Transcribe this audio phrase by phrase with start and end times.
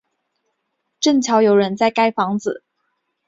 [0.99, 2.63] 正巧有人在盖房子